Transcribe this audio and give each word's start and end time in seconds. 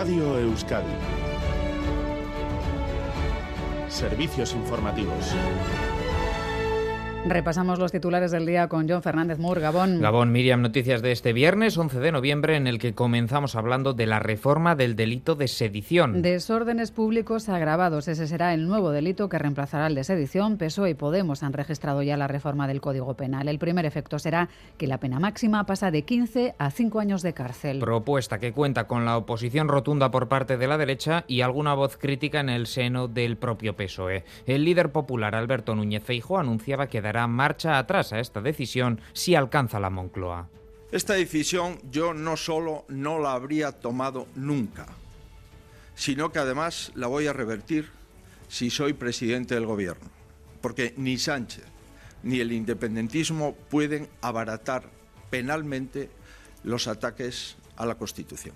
Radio 0.00 0.38
Euskadi. 0.38 0.88
Servicios 3.90 4.54
informativos. 4.54 5.34
Repasamos 7.26 7.78
los 7.78 7.92
titulares 7.92 8.30
del 8.30 8.46
día 8.46 8.66
con 8.68 8.88
John 8.88 9.02
Fernández 9.02 9.38
Mur, 9.38 9.60
Gabón. 9.60 10.00
Gabón, 10.00 10.32
Miriam, 10.32 10.62
noticias 10.62 11.02
de 11.02 11.12
este 11.12 11.34
viernes 11.34 11.76
11 11.76 12.00
de 12.00 12.12
noviembre 12.12 12.56
en 12.56 12.66
el 12.66 12.78
que 12.78 12.94
comenzamos 12.94 13.56
hablando 13.56 13.92
de 13.92 14.06
la 14.06 14.20
reforma 14.20 14.74
del 14.74 14.96
delito 14.96 15.34
de 15.34 15.46
sedición. 15.46 16.22
Desórdenes 16.22 16.90
públicos 16.92 17.50
agravados. 17.50 18.08
Ese 18.08 18.26
será 18.26 18.54
el 18.54 18.66
nuevo 18.66 18.90
delito 18.90 19.28
que 19.28 19.38
reemplazará 19.38 19.86
el 19.88 19.94
de 19.94 20.04
sedición. 20.04 20.56
PSOE 20.56 20.90
y 20.90 20.94
Podemos 20.94 21.42
han 21.42 21.52
registrado 21.52 22.02
ya 22.02 22.16
la 22.16 22.26
reforma 22.26 22.66
del 22.66 22.80
Código 22.80 23.14
Penal. 23.14 23.48
El 23.48 23.58
primer 23.58 23.84
efecto 23.84 24.18
será 24.18 24.48
que 24.78 24.86
la 24.86 24.98
pena 24.98 25.20
máxima 25.20 25.66
pasa 25.66 25.90
de 25.90 26.02
15 26.02 26.54
a 26.58 26.70
5 26.70 27.00
años 27.00 27.20
de 27.20 27.34
cárcel. 27.34 27.80
Propuesta 27.80 28.38
que 28.38 28.52
cuenta 28.52 28.86
con 28.86 29.04
la 29.04 29.18
oposición 29.18 29.68
rotunda 29.68 30.10
por 30.10 30.28
parte 30.28 30.56
de 30.56 30.66
la 30.66 30.78
derecha 30.78 31.24
y 31.28 31.42
alguna 31.42 31.74
voz 31.74 31.98
crítica 31.98 32.40
en 32.40 32.48
el 32.48 32.66
seno 32.66 33.08
del 33.08 33.36
propio 33.36 33.76
PSOE. 33.76 34.24
El 34.46 34.64
líder 34.64 34.90
popular 34.90 35.34
Alberto 35.34 35.74
Núñez 35.74 36.02
Feijóo 36.02 36.38
anunciaba 36.38 36.86
que 36.86 37.09
dará 37.10 37.26
marcha 37.26 37.76
atrás 37.76 38.12
a 38.12 38.20
esta 38.20 38.40
decisión 38.40 39.00
si 39.12 39.34
alcanza 39.34 39.80
la 39.80 39.90
Moncloa. 39.90 40.48
Esta 40.92 41.14
decisión 41.14 41.80
yo 41.90 42.14
no 42.14 42.36
solo 42.36 42.84
no 42.88 43.18
la 43.18 43.32
habría 43.32 43.72
tomado 43.72 44.28
nunca, 44.36 44.86
sino 45.96 46.30
que 46.30 46.38
además 46.38 46.92
la 46.94 47.08
voy 47.08 47.26
a 47.26 47.32
revertir 47.32 47.90
si 48.46 48.70
soy 48.70 48.92
presidente 48.92 49.56
del 49.56 49.66
gobierno, 49.66 50.08
porque 50.60 50.94
ni 50.96 51.18
Sánchez 51.18 51.64
ni 52.22 52.38
el 52.38 52.52
independentismo 52.52 53.56
pueden 53.70 54.08
abaratar 54.20 54.84
penalmente 55.30 56.10
los 56.62 56.86
ataques 56.86 57.56
a 57.76 57.86
la 57.86 57.96
Constitución. 57.96 58.54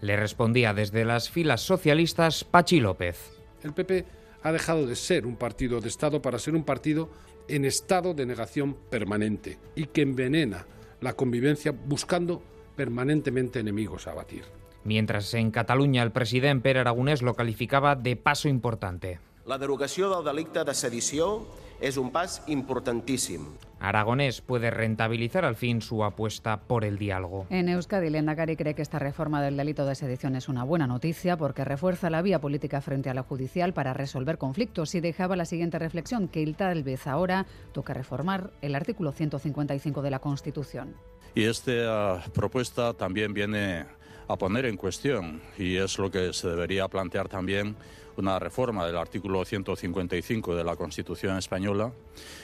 Le 0.00 0.16
respondía 0.16 0.74
desde 0.74 1.04
las 1.04 1.30
filas 1.30 1.60
socialistas 1.60 2.42
Pachi 2.42 2.80
López. 2.80 3.30
El 3.62 3.74
PP 3.74 4.06
ha 4.42 4.50
dejado 4.50 4.86
de 4.86 4.96
ser 4.96 5.24
un 5.24 5.36
partido 5.36 5.80
de 5.80 5.88
Estado 5.88 6.20
para 6.20 6.40
ser 6.40 6.56
un 6.56 6.64
partido 6.64 7.10
en 7.48 7.64
estado 7.64 8.14
de 8.14 8.26
negación 8.26 8.74
permanente 8.90 9.58
y 9.74 9.86
que 9.86 10.02
envenena 10.02 10.66
la 11.00 11.14
convivencia 11.14 11.72
buscando 11.72 12.42
permanentemente 12.76 13.60
enemigos 13.60 14.06
a 14.06 14.12
abatir. 14.12 14.44
Mientras 14.84 15.32
en 15.34 15.50
Cataluña 15.50 16.02
el 16.02 16.12
presidente 16.12 16.62
Pere 16.62 16.80
Aragonés 16.80 17.22
lo 17.22 17.34
calificaba 17.34 17.94
de 17.94 18.16
paso 18.16 18.48
importante. 18.48 19.20
La 19.46 19.58
derogació 19.58 20.14
del 20.14 20.24
delicte 20.24 20.64
de 20.64 20.74
sedició 20.74 21.46
és 21.82 21.98
un 21.98 22.12
pas 22.14 22.40
importantíssim. 22.46 23.44
Aragonés 23.80 24.40
puede 24.40 24.70
rentabilizar 24.70 25.44
al 25.44 25.56
fin 25.56 25.82
su 25.82 26.04
apuesta 26.04 26.60
por 26.60 26.84
el 26.84 26.98
diálogo. 26.98 27.46
En 27.50 27.68
Euskadi, 27.68 28.10
Lendakari 28.10 28.56
cree 28.56 28.74
que 28.74 28.82
esta 28.82 29.00
reforma 29.00 29.42
del 29.42 29.56
delito 29.56 29.84
de 29.84 29.96
sedición 29.96 30.36
es 30.36 30.48
una 30.48 30.62
buena 30.62 30.86
noticia 30.86 31.36
porque 31.36 31.64
refuerza 31.64 32.08
la 32.08 32.22
vía 32.22 32.40
política 32.40 32.80
frente 32.80 33.10
a 33.10 33.14
la 33.14 33.24
judicial 33.24 33.74
para 33.74 33.92
resolver 33.92 34.38
conflictos 34.38 34.94
y 34.94 35.00
dejaba 35.00 35.34
la 35.34 35.44
siguiente 35.44 35.80
reflexión, 35.80 36.28
que 36.28 36.46
tal 36.54 36.84
vez 36.84 37.08
ahora 37.08 37.46
toca 37.72 37.92
reformar 37.92 38.52
el 38.62 38.76
artículo 38.76 39.10
155 39.10 40.00
de 40.00 40.10
la 40.10 40.20
Constitución. 40.20 40.94
Y 41.34 41.44
esta 41.44 42.22
propuesta 42.32 42.94
también 42.94 43.34
viene 43.34 43.86
a 44.28 44.36
poner 44.36 44.66
en 44.66 44.76
cuestión, 44.76 45.40
y 45.58 45.76
es 45.76 45.98
lo 45.98 46.10
que 46.10 46.32
se 46.32 46.48
debería 46.48 46.88
plantear 46.88 47.28
también, 47.28 47.76
una 48.16 48.38
reforma 48.38 48.86
del 48.86 48.96
artículo 48.96 49.44
155 49.44 50.54
de 50.54 50.64
la 50.64 50.76
Constitución 50.76 51.38
española 51.38 51.92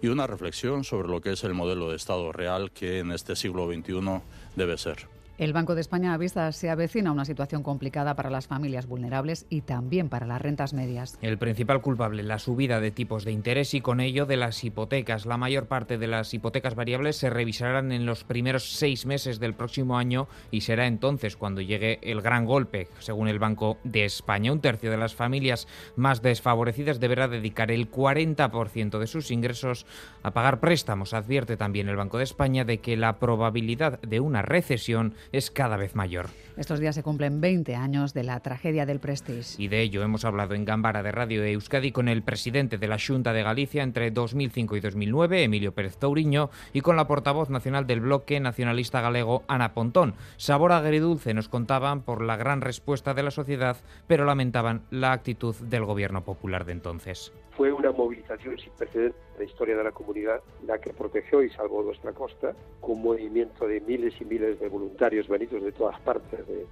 y 0.00 0.08
una 0.08 0.26
reflexión 0.26 0.84
sobre 0.84 1.08
lo 1.08 1.20
que 1.20 1.32
es 1.32 1.44
el 1.44 1.54
modelo 1.54 1.90
de 1.90 1.96
Estado 1.96 2.32
real 2.32 2.72
que 2.72 2.98
en 2.98 3.12
este 3.12 3.36
siglo 3.36 3.66
XXI 3.66 4.22
debe 4.56 4.76
ser. 4.76 5.11
El 5.38 5.54
Banco 5.54 5.74
de 5.74 5.80
España 5.80 6.12
avisa 6.12 6.52
se 6.52 6.68
avecina 6.68 7.10
una 7.10 7.24
situación 7.24 7.62
complicada 7.62 8.14
para 8.14 8.28
las 8.28 8.46
familias 8.46 8.86
vulnerables 8.86 9.46
y 9.48 9.62
también 9.62 10.10
para 10.10 10.26
las 10.26 10.42
rentas 10.42 10.74
medias. 10.74 11.18
El 11.22 11.38
principal 11.38 11.80
culpable, 11.80 12.22
la 12.22 12.38
subida 12.38 12.80
de 12.80 12.90
tipos 12.90 13.24
de 13.24 13.32
interés 13.32 13.72
y 13.72 13.80
con 13.80 14.00
ello 14.00 14.26
de 14.26 14.36
las 14.36 14.62
hipotecas. 14.62 15.24
La 15.24 15.38
mayor 15.38 15.66
parte 15.66 15.96
de 15.96 16.06
las 16.06 16.34
hipotecas 16.34 16.74
variables 16.74 17.16
se 17.16 17.30
revisarán 17.30 17.92
en 17.92 18.04
los 18.04 18.24
primeros 18.24 18.76
seis 18.76 19.06
meses 19.06 19.40
del 19.40 19.54
próximo 19.54 19.96
año 19.96 20.28
y 20.50 20.60
será 20.60 20.86
entonces 20.86 21.36
cuando 21.36 21.62
llegue 21.62 21.98
el 22.02 22.20
gran 22.20 22.44
golpe. 22.44 22.88
Según 22.98 23.28
el 23.28 23.38
Banco 23.38 23.78
de 23.84 24.04
España, 24.04 24.52
un 24.52 24.60
tercio 24.60 24.90
de 24.90 24.98
las 24.98 25.14
familias 25.14 25.66
más 25.96 26.20
desfavorecidas 26.20 27.00
deberá 27.00 27.26
dedicar 27.26 27.70
el 27.70 27.90
40% 27.90 28.98
de 28.98 29.06
sus 29.06 29.30
ingresos 29.30 29.86
a 30.22 30.32
pagar 30.32 30.60
préstamos. 30.60 31.14
Advierte 31.14 31.56
también 31.56 31.88
el 31.88 31.96
Banco 31.96 32.18
de 32.18 32.24
España 32.24 32.64
de 32.64 32.78
que 32.78 32.98
la 32.98 33.18
probabilidad 33.18 33.98
de 34.02 34.20
una 34.20 34.42
recesión 34.42 35.14
es 35.30 35.50
cada 35.50 35.76
vez 35.76 35.94
mayor. 35.94 36.26
Estos 36.56 36.80
días 36.80 36.94
se 36.94 37.02
cumplen 37.02 37.40
20 37.40 37.74
años 37.76 38.12
de 38.12 38.24
la 38.24 38.40
tragedia 38.40 38.84
del 38.84 39.00
Prestige. 39.00 39.62
Y 39.62 39.68
de 39.68 39.80
ello 39.80 40.02
hemos 40.02 40.24
hablado 40.24 40.54
en 40.54 40.64
Gambara 40.64 41.02
de 41.02 41.12
Radio 41.12 41.44
Euskadi 41.44 41.92
con 41.92 42.08
el 42.08 42.22
presidente 42.22 42.78
de 42.78 42.88
la 42.88 42.98
Junta 42.98 43.32
de 43.32 43.42
Galicia 43.42 43.82
entre 43.82 44.10
2005 44.10 44.76
y 44.76 44.80
2009, 44.80 45.44
Emilio 45.44 45.72
Pérez 45.72 45.96
Touriño, 45.96 46.50
y 46.72 46.80
con 46.80 46.96
la 46.96 47.06
portavoz 47.06 47.48
nacional 47.48 47.86
del 47.86 48.00
bloque 48.00 48.40
nacionalista 48.40 49.00
galego, 49.00 49.44
Ana 49.48 49.72
Pontón. 49.72 50.14
Sabor 50.36 50.72
agridulce 50.72 51.34
nos 51.34 51.48
contaban 51.48 52.02
por 52.02 52.22
la 52.22 52.36
gran 52.36 52.60
respuesta 52.60 53.14
de 53.14 53.22
la 53.22 53.30
sociedad, 53.30 53.76
pero 54.06 54.24
lamentaban 54.24 54.82
la 54.90 55.12
actitud 55.12 55.54
del 55.56 55.84
gobierno 55.84 56.24
popular 56.24 56.64
de 56.64 56.72
entonces. 56.72 57.32
Fue 57.56 57.70
una 57.70 57.92
movilización 57.92 58.58
sin 58.58 58.72
precedentes 58.72 59.20
en 59.34 59.38
la 59.40 59.44
historia 59.44 59.76
de 59.76 59.84
la 59.84 59.92
comunidad, 59.92 60.40
la 60.66 60.78
que 60.78 60.92
protegió 60.92 61.42
y 61.42 61.50
salvó 61.50 61.82
nuestra 61.82 62.12
costa, 62.12 62.54
con 62.80 62.92
un 62.92 63.02
movimiento 63.02 63.66
de 63.66 63.80
miles 63.80 64.14
y 64.20 64.24
miles 64.24 64.58
de 64.58 64.68
voluntarios 64.68 65.11
venidos 65.28 65.62
de 65.62 65.72
todas 65.72 65.98
partes 66.00 66.46
de, 66.46 66.66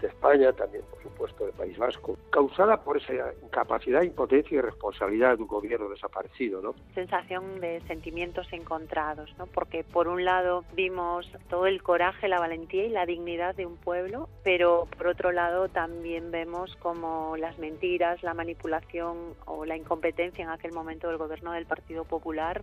de 0.00 0.08
España, 0.08 0.52
también 0.52 0.84
por 0.90 1.02
supuesto 1.02 1.44
del 1.46 1.54
País 1.54 1.78
Vasco, 1.78 2.16
causada 2.30 2.82
por 2.82 2.96
esa 2.96 3.12
incapacidad, 3.42 4.02
impotencia 4.02 4.58
y 4.58 4.60
responsabilidad 4.60 5.36
de 5.36 5.42
un 5.42 5.48
gobierno 5.48 5.88
desaparecido, 5.88 6.60
¿no? 6.60 6.74
Sensación 6.94 7.60
de 7.60 7.80
sentimientos 7.86 8.46
encontrados, 8.52 9.34
¿no? 9.38 9.46
Porque 9.46 9.84
por 9.84 10.08
un 10.08 10.24
lado 10.24 10.64
vimos 10.74 11.30
todo 11.48 11.66
el 11.66 11.82
coraje, 11.82 12.28
la 12.28 12.40
valentía 12.40 12.84
y 12.84 12.90
la 12.90 13.06
dignidad 13.06 13.54
de 13.54 13.66
un 13.66 13.76
pueblo, 13.76 14.28
pero 14.42 14.88
por 14.96 15.08
otro 15.08 15.32
lado 15.32 15.68
también 15.68 16.30
vemos 16.30 16.74
como 16.76 17.36
las 17.36 17.58
mentiras, 17.58 18.22
la 18.22 18.34
manipulación 18.34 19.34
o 19.46 19.64
la 19.64 19.76
incompetencia 19.76 20.44
en 20.44 20.50
aquel 20.50 20.72
momento 20.72 21.08
del 21.08 21.18
gobierno 21.18 21.52
del 21.52 21.66
Partido 21.66 22.04
Popular 22.04 22.62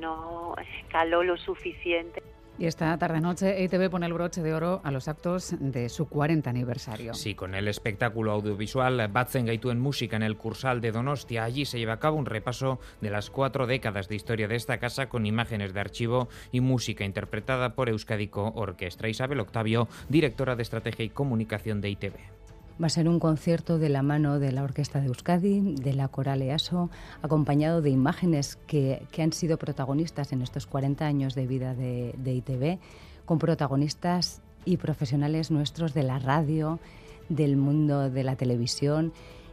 no 0.00 0.56
caló 0.90 1.22
lo 1.22 1.36
suficiente. 1.36 2.22
Y 2.56 2.66
esta 2.66 2.96
tarde-noche 2.98 3.62
EITV 3.62 3.90
pone 3.90 4.06
el 4.06 4.12
broche 4.12 4.40
de 4.40 4.54
oro 4.54 4.80
a 4.84 4.92
los 4.92 5.08
actos 5.08 5.56
de 5.58 5.88
su 5.88 6.08
40 6.08 6.48
aniversario. 6.48 7.12
Sí, 7.12 7.34
con 7.34 7.54
el 7.56 7.66
espectáculo 7.66 8.30
audiovisual 8.32 9.08
Batzen 9.08 9.46
Gaituen 9.46 9.80
Música 9.80 10.14
en 10.14 10.22
el 10.22 10.36
Cursal 10.36 10.80
de 10.80 10.92
Donostia. 10.92 11.42
Allí 11.42 11.64
se 11.64 11.78
lleva 11.78 11.94
a 11.94 11.98
cabo 11.98 12.16
un 12.16 12.26
repaso 12.26 12.78
de 13.00 13.10
las 13.10 13.30
cuatro 13.30 13.66
décadas 13.66 14.08
de 14.08 14.14
historia 14.14 14.46
de 14.46 14.54
esta 14.54 14.78
casa 14.78 15.08
con 15.08 15.26
imágenes 15.26 15.74
de 15.74 15.80
archivo 15.80 16.28
y 16.52 16.60
música 16.60 17.04
interpretada 17.04 17.74
por 17.74 17.88
Euskadico 17.88 18.52
Orquestra. 18.54 19.08
Isabel 19.08 19.40
Octavio, 19.40 19.88
directora 20.08 20.54
de 20.54 20.62
Estrategia 20.62 21.04
y 21.04 21.10
Comunicación 21.10 21.80
de 21.80 21.90
ITV. 21.90 22.43
Va 22.82 22.86
a 22.86 22.90
ser 22.90 23.08
un 23.08 23.20
concierto 23.20 23.78
de 23.78 23.88
la 23.88 24.02
mano 24.02 24.40
de 24.40 24.50
la 24.50 24.64
Orquesta 24.64 25.00
de 25.00 25.06
Euskadi, 25.06 25.76
de 25.76 25.92
la 25.92 26.08
Coral 26.08 26.42
EASO, 26.42 26.90
acompañado 27.22 27.82
de 27.82 27.90
imágenes 27.90 28.58
que, 28.66 29.06
que 29.12 29.22
han 29.22 29.32
sido 29.32 29.58
protagonistas 29.58 30.32
en 30.32 30.42
estos 30.42 30.66
40 30.66 31.06
años 31.06 31.36
de 31.36 31.46
vida 31.46 31.74
de, 31.74 32.14
ITV, 32.24 32.80
con 33.26 33.38
protagonistas 33.38 34.42
y 34.64 34.76
profesionales 34.76 35.52
nuestros 35.52 35.94
de 35.94 36.02
la 36.02 36.18
radio, 36.18 36.80
del 37.28 37.56
mundo 37.56 38.10
de 38.10 38.24
la 38.24 38.34
televisión. 38.34 39.12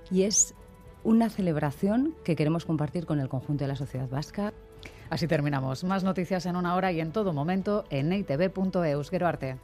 Y 0.10 0.24
es 0.24 0.56
una 1.04 1.30
celebración 1.30 2.16
que 2.24 2.36
queremos 2.36 2.66
compartir 2.66 3.06
con 3.06 3.20
el 3.20 3.30
conjunto 3.30 3.66
de 3.66 3.68
la 3.68 3.76
sociedad 3.76 4.10
vasca. 4.10 4.52
Así 5.12 5.28
terminamos. 5.28 5.84
Más 5.84 6.04
noticias 6.04 6.48
en 6.48 6.56
una 6.56 6.74
hora 6.74 6.92
y 6.92 7.00
en 7.00 7.12
todo 7.12 7.34
momento 7.34 7.86
en 7.92 8.14
itv.eus. 8.14 9.14
Arte. 9.14 9.58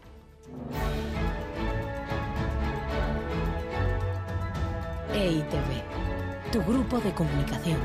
EITV, 5.13 6.51
tu 6.51 6.62
grupo 6.63 7.00
de 7.00 7.13
comunicación. 7.13 7.80